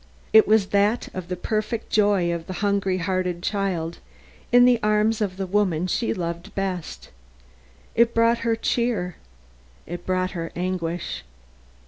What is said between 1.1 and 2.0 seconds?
of the perfect